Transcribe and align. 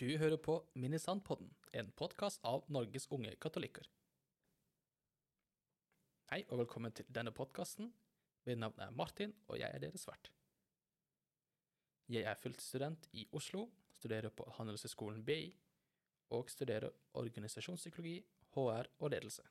Du 0.00 0.06
hører 0.16 0.38
på 0.40 0.54
Minisandpodden, 0.80 1.50
en 1.76 1.90
podkast 1.92 2.40
av 2.48 2.62
Norges 2.72 3.04
unge 3.12 3.34
katolikker. 3.36 3.84
Hei 6.30 6.38
og 6.46 6.62
velkommen 6.62 6.94
til 6.96 7.04
denne 7.12 7.34
podkasten. 7.36 7.90
Mitt 8.48 8.62
navn 8.62 8.80
er 8.80 8.96
Martin, 8.96 9.34
og 9.52 9.60
jeg 9.60 9.68
er 9.68 9.84
deres 9.84 10.08
vert. 10.08 10.32
Jeg 12.08 12.24
er 12.24 12.40
fullstudent 12.40 13.10
i 13.12 13.26
Oslo, 13.36 13.66
studerer 14.00 14.32
på 14.32 14.48
Handelshøyskolen 14.56 15.20
BI 15.20 15.52
og 16.32 16.48
studerer 16.48 16.96
organisasjonspsykologi, 17.20 18.22
HR 18.56 18.88
og 19.04 19.12
ledelse. 19.12 19.44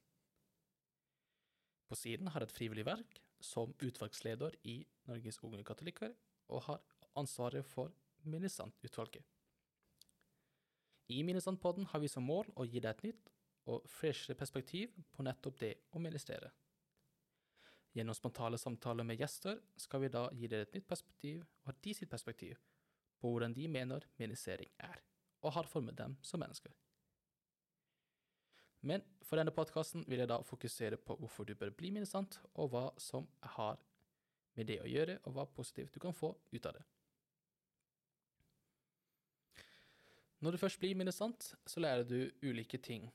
På 1.86 1.93
siden 1.93 2.34
har 2.34 2.41
jeg 2.41 2.50
et 2.50 2.57
frivillig 2.57 2.89
verk 2.89 3.21
som 3.38 3.77
utvalgsleder 3.77 4.57
i 4.63 4.79
Norges 5.11 5.43
unge 5.45 5.61
katolikker, 5.61 6.18
og 6.50 6.71
har 6.71 6.81
ansvaret 7.21 7.70
for 7.70 7.93
Minnesand-utvalget. 8.25 9.29
I 11.09 11.23
Minnesand-podden 11.23 11.88
har 11.90 11.99
vi 12.04 12.09
som 12.12 12.26
mål 12.26 12.52
å 12.54 12.66
gi 12.70 12.81
deg 12.84 12.91
et 12.91 13.05
nytt 13.08 13.30
og 13.70 13.86
freshere 13.90 14.38
perspektiv 14.38 14.94
på 15.16 15.26
nettopp 15.26 15.58
det 15.62 15.72
å 15.98 16.02
ministrere. 16.02 16.52
Gjennom 17.98 18.13
spontane 18.13 18.59
samtaler 18.62 19.08
med 19.08 19.17
gjester 19.17 19.58
skal 19.81 20.03
vi 20.03 20.12
da 20.14 20.27
gi 20.38 20.50
dere 20.52 20.67
et 20.67 20.76
nytt 20.77 20.86
perspektiv 20.90 21.41
og 21.66 21.80
de 21.81 21.95
sitt 21.98 22.12
perspektiv 22.12 22.59
på 23.20 23.31
hvordan 23.31 23.55
de 23.58 23.66
mener 23.67 24.05
ministrering 24.22 24.70
er, 24.86 25.02
og 25.41 25.55
har 25.58 25.67
formet 25.67 25.98
dem 25.98 26.14
som 26.22 26.40
mennesker. 26.40 26.72
Men 28.86 29.03
for 29.26 29.41
denne 29.41 29.52
podkasten 29.52 30.05
vil 30.08 30.22
jeg 30.22 30.30
da 30.31 30.39
fokusere 30.45 31.02
på 31.02 31.17
hvorfor 31.20 31.50
du 31.50 31.55
bør 31.58 31.73
bli 31.76 31.89
minnesant, 31.91 32.38
og 32.53 32.70
hva 32.72 32.86
som 33.02 33.28
har 33.58 33.81
med 34.55 34.70
det 34.70 34.80
å 34.84 34.88
gjøre, 34.88 35.17
og 35.26 35.36
hva 35.36 35.50
positivt 35.58 35.98
du 35.98 36.00
kan 36.03 36.16
få 36.16 36.31
ut 36.53 36.70
av 36.70 36.78
det. 36.78 36.86
Når 40.39 40.52
du 40.52 40.57
først 40.57 40.79
blir 40.79 40.95
minnesant, 40.95 41.53
så 41.67 41.79
lærer 41.79 42.03
du 42.08 42.31
ulike 42.44 42.77
ting. 42.77 43.09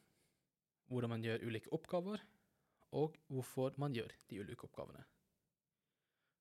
Hvordan 0.86 1.10
man 1.10 1.22
gjør 1.24 1.46
ulike 1.46 1.72
oppgaver, 1.72 2.20
og 2.92 3.16
hvorfor 3.26 3.74
man 3.80 3.94
gjør 3.96 4.12
de 4.30 4.40
ulike 4.40 4.68
oppgavene. 4.68 5.04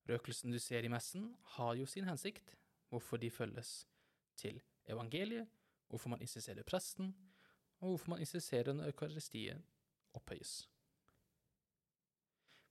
Røkelsen 0.10 0.52
du 0.52 0.60
ser 0.60 0.84
i 0.84 0.92
messen, 0.92 1.32
har 1.56 1.74
jo 1.80 1.86
sin 1.86 2.06
hensikt, 2.06 2.56
hvorfor 2.90 3.18
de 3.18 3.32
følges 3.32 3.88
til 4.36 4.62
evangeliet, 4.86 5.48
hvorfor 5.88 6.10
man 6.10 6.22
insisterer 6.22 6.64
presten, 6.64 7.16
og 7.80 7.88
hvorfor 7.88 8.10
man 8.10 8.20
insisterer 8.20 8.74
når 8.74 8.92
eukaristien 8.92 9.64
opphøyes. 10.14 10.70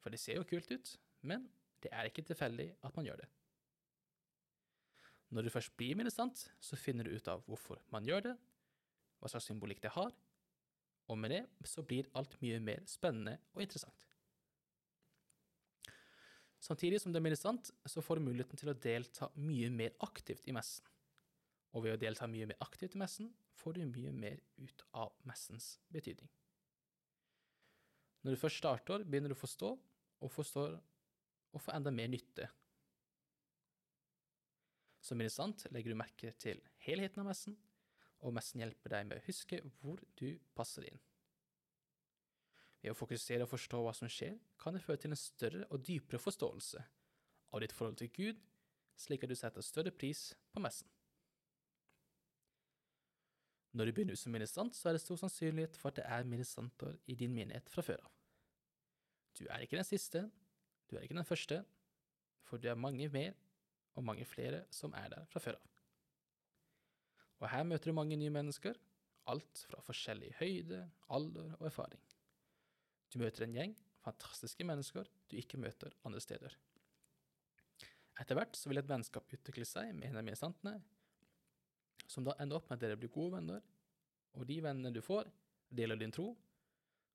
For 0.02 0.10
det 0.10 0.20
ser 0.20 0.36
jo 0.36 0.46
kult 0.48 0.70
ut, 0.70 0.98
men 1.22 1.48
det 1.82 1.90
er 1.92 2.10
ikke 2.10 2.22
tilfeldig 2.22 2.74
at 2.82 2.96
man 2.96 3.06
gjør 3.06 3.16
det. 3.22 3.28
Når 5.32 5.46
du 5.46 5.52
først 5.52 5.72
blir 5.80 5.96
ministrant, 5.96 6.44
så 6.60 6.76
finner 6.76 7.08
du 7.08 7.16
ut 7.16 7.28
av 7.32 7.40
hvorfor 7.48 7.80
man 7.92 8.04
gjør 8.04 8.26
det, 8.26 8.32
hva 9.20 9.30
slags 9.32 9.48
symbolikk 9.48 9.80
det 9.80 9.94
har, 9.94 10.12
og 11.08 11.18
med 11.18 11.32
det 11.32 11.42
så 11.68 11.84
blir 11.86 12.10
alt 12.18 12.34
mye 12.42 12.58
mer 12.62 12.84
spennende 12.88 13.38
og 13.54 13.64
interessant. 13.64 14.08
Samtidig 16.62 17.00
som 17.02 17.10
du 17.10 17.18
er 17.18 17.24
ministrant, 17.24 17.72
så 17.88 18.04
får 18.04 18.20
du 18.20 18.28
muligheten 18.28 18.60
til 18.60 18.70
å 18.70 18.76
delta 18.78 19.30
mye 19.34 19.70
mer 19.72 19.96
aktivt 20.04 20.46
i 20.46 20.54
messen. 20.54 20.84
Og 21.72 21.86
ved 21.86 21.96
å 21.96 22.00
delta 22.00 22.28
mye 22.30 22.46
mer 22.52 22.60
aktivt 22.62 22.94
i 22.94 23.00
messen, 23.00 23.32
får 23.58 23.78
du 23.78 23.82
mye 23.88 24.12
mer 24.14 24.38
ut 24.60 24.84
av 24.94 25.10
messens 25.26 25.74
betydning. 25.90 26.28
Når 28.22 28.36
du 28.36 28.38
først 28.38 28.60
starter, 28.62 29.02
begynner 29.02 29.32
du 29.32 29.34
å 29.34 29.42
forstå, 29.42 29.72
og 30.22 30.30
forstår 30.30 30.76
og 31.52 31.60
får 31.60 31.80
enda 31.80 31.90
mer 31.90 32.12
nytte 32.12 32.46
som 35.02 35.18
ministrant 35.18 35.66
legger 35.74 35.92
du 35.92 35.98
merke 35.98 36.30
til 36.40 36.62
helheten 36.86 37.22
av 37.22 37.32
messen, 37.32 37.56
og 38.22 38.34
messen 38.36 38.62
hjelper 38.62 38.94
deg 38.94 39.08
med 39.08 39.18
å 39.18 39.26
huske 39.26 39.58
hvor 39.80 39.98
du 40.18 40.38
passer 40.54 40.86
inn. 40.86 41.00
Ved 42.82 42.94
å 42.94 42.98
fokusere 42.98 43.46
og 43.46 43.50
forstå 43.50 43.82
hva 43.82 43.92
som 43.94 44.10
skjer, 44.10 44.38
kan 44.62 44.74
det 44.74 44.82
føre 44.82 45.02
til 45.02 45.14
en 45.14 45.18
større 45.18 45.66
og 45.70 45.82
dypere 45.86 46.22
forståelse 46.22 46.82
av 47.52 47.62
ditt 47.62 47.74
forhold 47.74 47.98
til 47.98 48.10
Gud, 48.14 48.40
slik 48.98 49.26
at 49.26 49.32
du 49.32 49.38
setter 49.38 49.66
større 49.66 49.94
pris 49.94 50.30
på 50.54 50.62
messen. 50.62 50.88
Når 53.72 53.88
du 53.88 53.94
begynner 53.96 54.18
som 54.20 54.34
ministrant, 54.34 54.76
så 54.76 54.90
er 54.90 54.96
det 54.96 55.02
stor 55.02 55.18
sannsynlighet 55.18 55.78
for 55.80 55.90
at 55.90 55.98
det 55.98 56.04
er 56.04 56.28
ministranter 56.28 56.98
i 57.08 57.16
din 57.16 57.32
menighet 57.34 57.70
fra 57.72 57.82
før 57.86 58.02
av. 58.04 58.10
Du 59.38 59.46
er 59.48 59.64
ikke 59.64 59.78
den 59.78 59.88
siste, 59.88 60.26
du 60.90 60.98
er 60.98 61.06
ikke 61.06 61.16
den 61.16 61.26
første, 61.26 61.62
for 62.44 62.60
du 62.60 62.68
er 62.68 62.76
mange 62.78 63.08
mer 63.08 63.32
og 63.94 64.06
mange 64.06 64.24
flere 64.28 64.64
som 64.72 64.94
er 64.96 65.10
der 65.12 65.28
fra 65.30 65.42
før 65.42 65.58
av. 65.58 65.68
Og 67.42 67.48
her 67.50 67.64
møter 67.66 67.90
du 67.90 67.96
mange 67.96 68.16
nye 68.16 68.32
mennesker, 68.32 68.78
alt 69.30 69.64
fra 69.68 69.82
forskjellig 69.82 70.34
høyde, 70.38 70.82
alder 71.10 71.56
og 71.58 71.66
erfaring. 71.66 72.02
Du 73.12 73.18
møter 73.22 73.44
en 73.46 73.56
gjeng 73.56 73.74
fantastiske 74.02 74.66
mennesker 74.66 75.08
du 75.30 75.36
ikke 75.38 75.60
møter 75.60 75.94
andre 76.06 76.20
steder. 76.22 76.54
Etter 78.20 78.36
hvert 78.36 78.56
så 78.58 78.70
vil 78.70 78.82
et 78.82 78.88
vennskap 78.88 79.30
utvikle 79.32 79.66
seg 79.68 79.92
med 79.96 80.10
en 80.10 80.20
av 80.20 80.26
ministrantene, 80.26 80.76
som 82.10 82.26
da 82.26 82.34
ender 82.42 82.58
opp 82.58 82.68
med 82.68 82.76
at 82.76 82.84
dere 82.84 82.98
blir 83.00 83.12
gode 83.12 83.38
venner, 83.38 83.62
og 84.36 84.46
de 84.48 84.58
vennene 84.64 84.92
du 84.92 85.00
får, 85.04 85.30
deler 85.72 85.98
din 86.00 86.12
tro, 86.12 86.32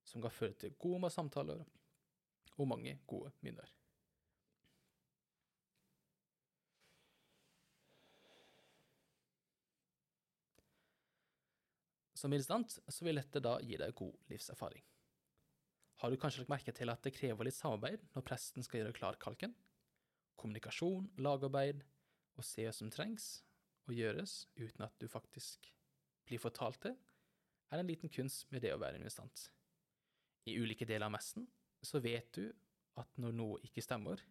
som 0.08 0.24
kan 0.24 0.34
føre 0.34 0.56
til 0.58 0.78
gode 0.80 1.12
samtaler 1.14 1.62
og 2.58 2.70
mange 2.70 2.96
gode 3.10 3.34
minner. 3.46 3.70
Som 12.18 12.34
ministrant 12.34 12.80
så 12.82 13.06
vil 13.06 13.20
dette 13.20 13.42
da 13.44 13.60
gi 13.62 13.78
deg 13.78 13.94
god 13.98 14.16
livserfaring. 14.32 14.82
Har 16.02 16.14
du 16.14 16.18
kanskje 16.22 16.44
lagt 16.44 16.54
merke 16.54 16.74
til 16.74 16.90
at 16.90 17.04
det 17.06 17.14
krever 17.14 17.46
litt 17.46 17.58
samarbeid 17.58 18.04
når 18.16 18.26
presten 18.26 18.66
skal 18.66 18.82
gjøre 18.82 18.96
klar 18.98 19.18
kalken? 19.22 19.54
Kommunikasjon, 20.38 21.12
lagarbeid 21.22 21.84
og 22.38 22.46
se 22.46 22.66
hva 22.66 22.74
som 22.74 22.90
trengs 22.94 23.28
og 23.88 23.96
gjøres 23.98 24.44
uten 24.58 24.86
at 24.86 24.98
du 25.02 25.08
faktisk 25.10 25.70
blir 26.28 26.42
fortalt 26.42 26.82
det, 26.86 26.94
er 27.72 27.82
en 27.82 27.90
liten 27.90 28.12
kunst 28.14 28.48
med 28.54 28.64
det 28.64 28.74
å 28.74 28.82
være 28.82 29.00
investant. 29.00 29.48
I 30.48 30.58
ulike 30.60 30.88
deler 30.88 31.08
av 31.08 31.16
messen 31.16 31.48
så 31.86 32.02
vet 32.04 32.30
du 32.36 32.46
at 32.98 33.22
når 33.22 33.36
noe 33.36 33.62
ikke 33.66 33.84
stemmer, 33.84 34.22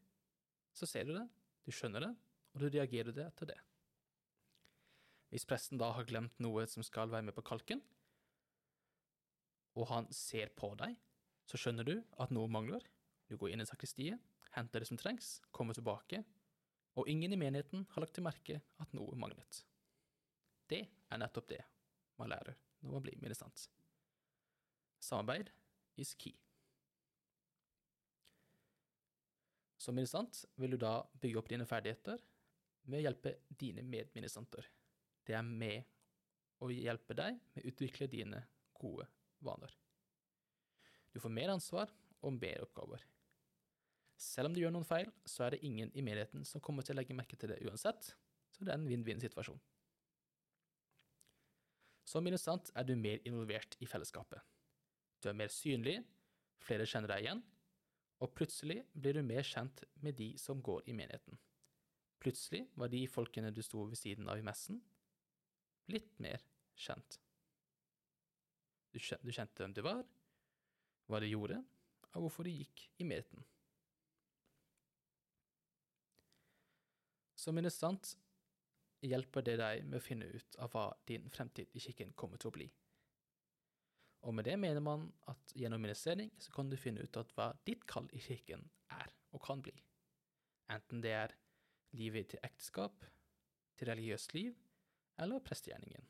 så 0.76 0.88
ser 0.88 1.06
du 1.08 1.14
det, 1.16 1.26
du 1.64 1.72
skjønner 1.75 2.06
det, 2.06 2.12
og 2.54 2.62
du 2.62 2.69
reagerer 2.69 3.14
det 3.14 3.26
etter 3.26 3.52
det. 3.52 3.58
Hvis 5.32 5.47
presten 5.48 5.81
da 5.81 5.91
har 5.97 6.06
glemt 6.06 6.38
noe 6.42 6.66
som 6.70 6.84
skal 6.87 7.10
være 7.10 7.26
med 7.28 7.37
på 7.37 7.44
kalken, 7.47 7.82
og 9.76 9.91
han 9.91 10.09
ser 10.14 10.53
på 10.56 10.70
deg, 10.81 10.94
så 11.47 11.59
skjønner 11.60 11.87
du 11.87 11.97
at 12.22 12.32
noe 12.34 12.48
mangler. 12.50 12.84
Du 13.28 13.37
går 13.37 13.53
inn 13.53 13.62
i 13.62 13.69
sakristiet, 13.69 14.22
henter 14.56 14.82
det 14.82 14.88
som 14.88 14.98
trengs, 15.00 15.37
kommer 15.54 15.76
tilbake, 15.76 16.22
og 16.97 17.10
ingen 17.12 17.34
i 17.34 17.38
menigheten 17.41 17.84
har 17.92 18.04
lagt 18.04 18.16
til 18.16 18.25
merke 18.25 18.60
at 18.81 18.94
noe 18.97 19.19
manglet. 19.20 19.60
Det 20.70 20.87
er 20.87 21.20
nettopp 21.20 21.50
det 21.50 21.60
man 22.16 22.32
lærer 22.32 22.56
når 22.81 22.97
man 22.97 23.04
blir 23.04 23.20
ministrant. 23.20 23.66
Samarbeid 25.03 25.50
is 26.00 26.14
key. 26.16 26.34
Som 29.76 29.98
ministrant 29.98 30.47
vil 30.56 30.75
du 30.75 30.81
da 30.81 30.98
bygge 31.20 31.38
opp 31.38 31.53
dine 31.53 31.69
ferdigheter 31.69 32.22
med 32.88 33.03
å 33.03 33.04
hjelpe 33.06 33.37
dine 33.60 33.84
medministranter 33.87 34.66
det 35.26 35.37
er 35.37 35.47
med 35.47 35.84
å 36.62 36.70
hjelpe 36.72 37.16
deg 37.19 37.37
med 37.54 37.64
å 37.64 37.72
utvikle 37.72 38.09
dine 38.10 38.41
gode 38.76 39.09
vaner. 39.44 39.72
Du 41.12 41.20
får 41.20 41.32
mer 41.32 41.53
ansvar 41.54 41.92
og 42.25 42.37
mer 42.37 42.64
oppgaver. 42.64 43.03
Selv 44.16 44.48
om 44.48 44.56
du 44.56 44.62
gjør 44.62 44.72
noen 44.72 44.88
feil, 44.88 45.10
så 45.28 45.44
er 45.44 45.54
det 45.54 45.64
ingen 45.69 45.91
i 45.92 46.04
menigheten 46.04 46.44
som 46.48 46.62
kommer 46.64 46.84
til 46.84 46.97
å 46.97 47.00
legge 47.00 47.16
merke 47.16 47.37
til 47.37 47.53
det 47.53 47.60
uansett, 47.66 48.14
så 48.53 48.64
det 48.64 48.72
er 48.72 48.81
en 48.81 48.88
vinn-vinn-situasjon. 48.88 49.59
Som 52.06 52.28
interessant 52.28 52.70
er 52.78 52.87
du 52.87 52.94
mer 52.96 53.20
involvert 53.28 53.76
i 53.82 53.88
fellesskapet. 53.90 54.40
Du 55.20 55.28
er 55.28 55.37
mer 55.37 55.52
synlig, 55.52 55.99
flere 56.62 56.87
kjenner 56.88 57.12
deg 57.12 57.26
igjen, 57.26 57.43
og 58.23 58.32
plutselig 58.32 58.78
blir 58.94 59.19
du 59.19 59.25
mer 59.26 59.44
kjent 59.44 59.82
med 60.00 60.17
de 60.17 60.31
som 60.40 60.62
går 60.64 60.87
i 60.88 60.94
menigheten. 60.96 61.37
Plutselig 62.23 62.62
var 62.81 62.88
de 62.93 63.02
folkene 63.11 63.52
du 63.52 63.61
sto 63.64 63.84
ved 63.90 63.99
siden 64.00 64.31
av 64.32 64.40
i 64.40 64.46
messen, 64.46 64.81
litt 65.93 66.19
mer 66.23 66.43
kjent. 66.77 67.19
Du 68.93 69.00
kjente 69.00 69.61
hvem 69.61 69.75
du 69.77 69.83
var, 69.85 70.05
hva 71.06 71.21
de 71.23 71.31
gjorde, 71.31 71.59
og 72.17 72.27
hvorfor 72.27 72.49
de 72.49 72.55
gikk 72.56 72.87
i 73.03 73.06
meten. 73.09 73.44
Som 77.37 77.59
ministrant 77.59 78.17
hjelper 79.05 79.44
det 79.44 79.59
deg 79.61 79.85
med 79.87 80.00
å 80.00 80.05
finne 80.05 80.27
ut 80.33 80.56
av 80.65 80.73
hva 80.73 80.88
din 81.06 81.29
fremtid 81.31 81.71
i 81.77 81.83
kirken 81.85 82.15
kommer 82.19 82.41
til 82.41 82.50
å 82.50 82.56
bli. 82.56 82.67
Og 84.27 84.35
med 84.35 84.49
det 84.49 84.56
mener 84.59 84.83
man 84.83 85.05
at 85.31 85.53
gjennom 85.55 85.85
ministrering 85.85 86.33
så 86.43 86.50
kan 86.56 86.71
du 86.73 86.79
finne 86.81 87.05
ut 87.05 87.19
av 87.21 87.29
hva 87.37 87.53
ditt 87.69 87.85
kall 87.87 88.09
i 88.17 88.23
kirken 88.25 88.65
er 88.97 89.12
og 89.37 89.44
kan 89.44 89.61
bli. 89.62 89.77
Enten 90.73 91.05
det 91.05 91.12
er 91.15 91.37
livet 91.94 92.33
til 92.33 92.43
ekteskap, 92.43 93.05
til 93.77 93.93
religiøst 93.93 94.35
liv, 94.35 94.56
eller 95.22 95.42
prestegjerningen. 95.44 96.04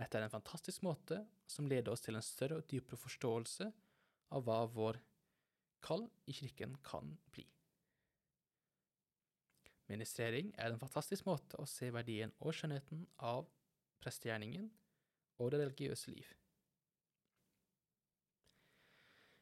Dette 0.00 0.18
er 0.18 0.24
en 0.24 0.32
fantastisk 0.32 0.82
måte 0.86 1.20
som 1.50 1.68
leder 1.68 1.92
oss 1.92 2.04
til 2.04 2.16
en 2.16 2.24
større 2.24 2.60
og 2.60 2.68
dypere 2.70 2.98
forståelse 3.00 3.68
av 4.36 4.44
hva 4.46 4.62
vår 4.72 5.00
kall 5.84 6.06
i 6.30 6.34
kirken 6.36 6.76
kan 6.86 7.12
bli. 7.34 7.44
Ministrering 9.90 10.52
er 10.56 10.70
en 10.70 10.80
fantastisk 10.80 11.26
måte 11.26 11.58
å 11.58 11.66
se 11.66 11.90
verdien 11.92 12.32
og 12.38 12.54
skjønnheten 12.54 13.02
av 13.26 13.48
prestegjerningen 14.00 14.68
og 15.40 15.50
det 15.50 15.64
religiøse 15.64 16.14
liv. 16.14 16.28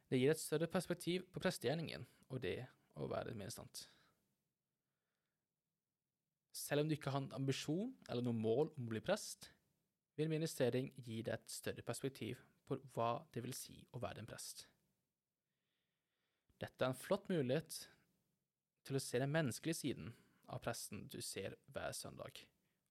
Det 0.08 0.16
gir 0.16 0.32
et 0.32 0.40
større 0.40 0.70
perspektiv 0.72 1.26
på 1.28 1.42
prestegjerningen 1.44 2.06
og 2.32 2.40
det 2.40 2.62
å 2.96 3.06
være 3.10 3.36
ministrant. 3.36 3.84
Selv 6.58 6.82
om 6.82 6.88
du 6.90 6.96
ikke 6.96 7.12
har 7.14 7.22
en 7.22 7.34
ambisjon 7.38 7.92
eller 8.08 8.24
noe 8.26 8.36
mål 8.36 8.72
om 8.72 8.88
å 8.88 8.92
bli 8.92 9.02
prest, 9.04 9.50
vil 10.18 10.30
ministrering 10.32 10.90
gi 10.96 11.20
deg 11.22 11.36
et 11.36 11.52
større 11.52 11.84
perspektiv 11.86 12.40
på 12.66 12.80
hva 12.96 13.12
det 13.32 13.44
vil 13.44 13.54
si 13.54 13.78
å 13.94 14.00
være 14.02 14.24
en 14.24 14.28
prest. 14.28 14.64
Dette 16.58 16.82
er 16.82 16.90
en 16.90 16.98
flott 16.98 17.28
mulighet 17.30 17.84
til 18.88 18.98
å 18.98 19.02
se 19.02 19.20
den 19.22 19.30
menneskelige 19.30 19.78
siden 19.78 20.10
av 20.50 20.62
presten 20.64 21.04
du 21.12 21.20
ser 21.22 21.54
hver 21.70 21.94
søndag. 21.94 22.40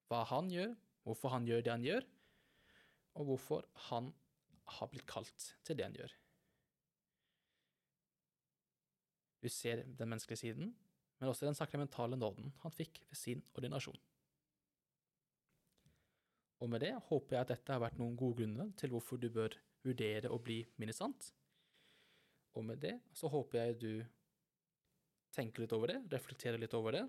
Hva 0.07 0.23
han 0.29 0.47
gjør, 0.53 0.71
hvorfor 1.03 1.33
han 1.35 1.47
gjør 1.49 1.65
det 1.65 1.73
han 1.73 1.83
gjør, 1.83 2.07
og 3.17 3.31
hvorfor 3.31 3.67
han 3.89 4.13
har 4.77 4.91
blitt 4.91 5.07
kalt 5.09 5.51
til 5.67 5.77
det 5.79 5.87
han 5.87 5.97
gjør. 5.97 6.13
Du 9.43 9.49
ser 9.51 9.83
den 9.83 10.09
menneskelige 10.09 10.45
siden, 10.45 10.71
men 11.17 11.31
også 11.31 11.47
den 11.47 11.57
sakramentale 11.57 12.19
nåden 12.19 12.51
han 12.63 12.73
fikk 12.73 13.01
ved 13.07 13.17
sin 13.17 13.41
ordinasjon. 13.57 13.97
Og 16.61 16.69
med 16.69 16.81
det 16.81 16.93
håper 17.09 17.35
jeg 17.35 17.45
at 17.45 17.53
dette 17.53 17.73
har 17.73 17.83
vært 17.83 17.99
noen 18.01 18.17
gode 18.17 18.41
grunner 18.41 18.71
til 18.79 18.93
hvorfor 18.93 19.21
du 19.21 19.29
bør 19.33 19.53
vurdere 19.85 20.31
å 20.33 20.39
bli 20.41 20.63
minnesant. 20.81 21.29
Og 22.57 22.65
med 22.65 22.81
det 22.81 22.95
så 23.17 23.29
håper 23.29 23.59
jeg 23.59 23.79
du 23.81 23.91
tenker 25.35 25.63
litt 25.63 25.75
over 25.75 25.93
det, 25.93 25.99
reflekterer 26.09 26.57
litt 26.61 26.73
over 26.73 26.97
det. 26.97 27.03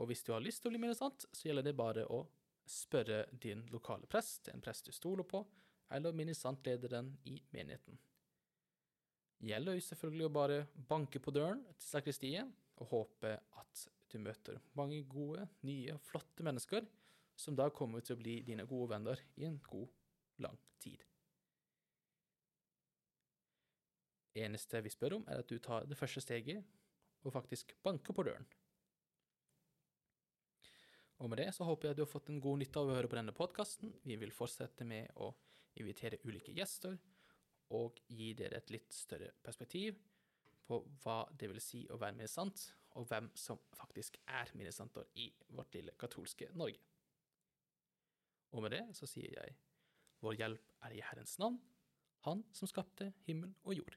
Og 0.00 0.08
hvis 0.08 0.24
du 0.26 0.32
har 0.32 0.42
lyst 0.42 0.62
til 0.62 0.70
å 0.70 0.74
bli 0.74 0.80
minnesant, 0.82 1.26
så 1.28 1.48
gjelder 1.48 1.68
det 1.68 1.76
bare 1.78 2.06
å 2.08 2.24
spørre 2.64 3.26
din 3.30 3.60
lokale 3.70 4.08
prest, 4.10 4.48
en 4.48 4.64
prest 4.64 4.88
du 4.88 4.94
stoler 4.96 5.26
på, 5.28 5.44
eller 5.92 6.16
minnesantlederen 6.16 7.12
i 7.28 7.36
menigheten. 7.52 8.00
Gjelder 9.44 9.76
jo 9.76 9.84
selvfølgelig 9.84 10.26
å 10.28 10.32
bare 10.32 10.60
banke 10.88 11.20
på 11.20 11.32
døren 11.34 11.60
til 11.76 11.88
sakristiet 11.90 12.80
og 12.80 12.88
håpe 12.90 13.34
at 13.60 13.82
du 14.12 14.16
møter 14.22 14.60
mange 14.78 15.02
gode, 15.10 15.44
nye, 15.66 15.96
flotte 16.06 16.46
mennesker 16.46 16.86
som 17.36 17.56
da 17.58 17.66
kommer 17.74 18.04
til 18.04 18.16
å 18.16 18.20
bli 18.20 18.38
dine 18.46 18.64
gode 18.70 18.92
venner 18.94 19.20
i 19.36 19.44
en 19.48 19.58
god, 19.66 19.90
lang 20.44 20.56
tid. 20.80 21.02
Eneste 24.34 24.80
vi 24.82 24.90
spør 24.90 25.18
om, 25.18 25.26
er 25.30 25.42
at 25.42 25.50
du 25.50 25.58
tar 25.62 25.84
det 25.86 25.98
første 25.98 26.22
steget 26.24 26.64
og 27.24 27.34
faktisk 27.34 27.74
banker 27.84 28.16
på 28.16 28.24
døren. 28.26 28.46
Og 31.22 31.30
med 31.30 31.38
det 31.42 31.50
så 31.54 31.66
håper 31.68 31.88
jeg 31.88 31.94
at 31.94 32.00
du 32.00 32.04
har 32.06 32.10
fått 32.10 32.30
en 32.32 32.40
god 32.42 32.62
nytte 32.62 32.80
av 32.80 32.90
å 32.90 32.96
høre 32.96 33.10
på 33.10 33.18
denne 33.18 33.34
podkasten. 33.36 33.92
Vi 34.02 34.16
vil 34.18 34.34
fortsette 34.34 34.86
med 34.88 35.12
å 35.22 35.30
invitere 35.78 36.18
ulike 36.26 36.54
gjester 36.54 36.96
og 37.74 38.00
gi 38.08 38.32
dere 38.38 38.60
et 38.60 38.72
litt 38.74 38.94
større 38.94 39.32
perspektiv 39.44 39.98
på 40.64 40.80
hva 41.02 41.24
det 41.36 41.50
vil 41.50 41.60
si 41.60 41.82
å 41.92 41.98
være 42.00 42.16
ministrant, 42.16 42.62
og 42.94 43.08
hvem 43.10 43.28
som 43.36 43.58
faktisk 43.74 44.16
er 44.30 44.52
ministranter 44.54 45.08
i 45.20 45.26
vårt 45.52 45.74
lille 45.74 45.96
katolske 45.98 46.48
Norge. 46.54 46.80
Og 48.54 48.62
med 48.62 48.76
det 48.76 48.84
så 48.96 49.08
sier 49.10 49.34
jeg, 49.34 49.56
vår 50.22 50.38
hjelp 50.38 50.74
er 50.86 50.94
i 50.94 51.02
Herrens 51.04 51.38
navn, 51.42 51.60
Han 52.24 52.40
som 52.56 52.68
skapte 52.70 53.10
himmel 53.26 53.50
og 53.68 53.74
jord. 53.76 53.96